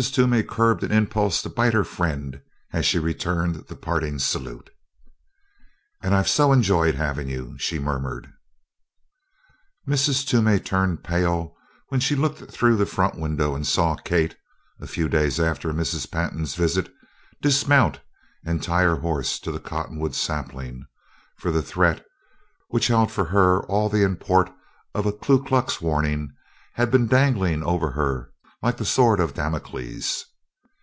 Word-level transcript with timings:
Toomey 0.00 0.42
curbed 0.42 0.82
an 0.82 0.90
impulse 0.92 1.42
to 1.42 1.50
bite 1.50 1.74
her 1.74 1.84
friend 1.84 2.40
as 2.72 2.86
she 2.86 2.98
returned 2.98 3.56
the 3.66 3.76
parting 3.76 4.18
salute. 4.18 4.70
"And 6.02 6.14
I've 6.14 6.26
so 6.26 6.52
enjoyed 6.52 6.94
having 6.94 7.28
you," 7.28 7.58
she 7.58 7.78
murmured. 7.78 8.32
Mrs. 9.86 10.26
Toomey 10.26 10.58
turned 10.58 11.04
pale 11.04 11.54
when 11.88 12.00
she 12.00 12.16
looked 12.16 12.50
through 12.50 12.76
the 12.78 12.86
front 12.86 13.18
window 13.18 13.54
and 13.54 13.66
saw 13.66 13.94
Kate, 13.94 14.36
a 14.80 14.86
few 14.86 15.06
days 15.06 15.38
after 15.38 15.68
Mrs. 15.74 16.10
Pantin's 16.10 16.54
visit, 16.54 16.90
dismount 17.42 18.00
and 18.42 18.62
tie 18.62 18.84
her 18.84 18.96
horse 19.00 19.38
to 19.40 19.52
the 19.52 19.60
cottonwood 19.60 20.14
sapling, 20.14 20.86
for 21.36 21.50
the 21.52 21.60
threat, 21.62 22.06
which 22.68 22.86
held 22.86 23.12
for 23.12 23.26
her 23.26 23.66
all 23.66 23.90
the 23.90 24.02
import 24.02 24.50
of 24.94 25.04
a 25.04 25.12
Ku 25.12 25.44
Klux 25.44 25.82
warning, 25.82 26.32
had 26.72 26.90
been 26.90 27.06
hanging 27.06 27.62
over 27.62 27.90
her 27.90 28.28
like 28.62 28.76
the 28.76 28.84
sword 28.84 29.18
of 29.20 29.32
Damocles. 29.32 30.26